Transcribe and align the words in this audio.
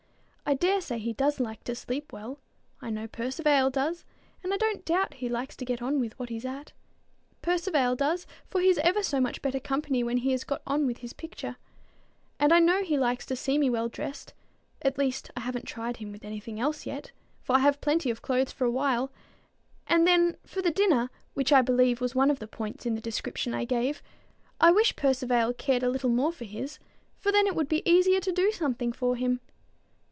I 0.43 0.53
dare 0.55 0.81
say 0.81 0.97
he 0.99 1.13
does 1.13 1.39
like 1.39 1.63
to 1.63 1.75
sleep 1.75 2.11
well, 2.11 2.37
I 2.81 2.89
know 2.89 3.07
Percivale 3.07 3.69
does; 3.69 4.03
and 4.43 4.53
I 4.53 4.57
don't 4.57 4.83
doubt 4.83 5.13
he 5.13 5.29
likes 5.29 5.55
to 5.55 5.63
get 5.63 5.81
on 5.81 5.97
with 6.01 6.19
what 6.19 6.27
he's 6.27 6.43
at: 6.43 6.73
Percivale 7.41 7.95
does, 7.95 8.27
for 8.49 8.59
he's 8.59 8.77
ever 8.79 9.01
so 9.01 9.21
much 9.21 9.41
better 9.41 9.61
company 9.61 10.03
when 10.03 10.17
he 10.17 10.31
has 10.33 10.43
got 10.43 10.61
on 10.67 10.85
with 10.85 10.97
his 10.97 11.13
picture; 11.13 11.55
and 12.37 12.51
I 12.51 12.59
know 12.59 12.83
he 12.83 12.97
likes 12.97 13.25
to 13.27 13.35
see 13.37 13.57
me 13.57 13.69
well 13.69 13.87
dressed, 13.87 14.33
at 14.81 14.97
least 14.97 15.31
I 15.37 15.39
haven't 15.39 15.67
tried 15.67 15.97
him 15.97 16.11
with 16.11 16.25
any 16.25 16.41
thing 16.41 16.59
else 16.59 16.85
yet, 16.85 17.13
for 17.41 17.55
I 17.55 17.59
have 17.59 17.79
plenty 17.79 18.09
of 18.09 18.21
clothes 18.21 18.51
for 18.51 18.65
a 18.65 18.71
while; 18.71 19.09
and 19.87 20.05
then 20.05 20.35
for 20.45 20.61
the 20.61 20.69
dinner, 20.69 21.09
which 21.33 21.53
I 21.53 21.61
believe 21.61 22.01
was 22.01 22.13
one 22.13 22.29
of 22.29 22.39
the 22.39 22.47
points 22.47 22.85
in 22.85 22.95
the 22.95 22.99
description 22.99 23.53
I 23.53 23.63
gave, 23.63 24.03
I 24.59 24.71
wish 24.73 24.97
Percivale 24.97 25.53
cared 25.53 25.83
a 25.83 25.89
little 25.89 26.09
more 26.09 26.33
for 26.33 26.43
his, 26.43 26.77
for 27.17 27.31
then 27.31 27.47
it 27.47 27.55
would 27.55 27.69
be 27.69 27.89
easier 27.89 28.19
to 28.19 28.33
do 28.33 28.51
something 28.51 28.91
for 28.91 29.15
him. 29.15 29.39